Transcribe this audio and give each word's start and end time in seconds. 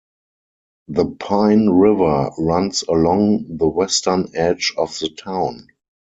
The 0.87 1.05
Pine 1.19 1.69
River 1.69 2.31
runs 2.39 2.81
along 2.81 3.57
the 3.57 3.67
western 3.67 4.31
edge 4.35 4.73
of 4.75 4.97
the 4.97 5.09
town. 5.09 5.67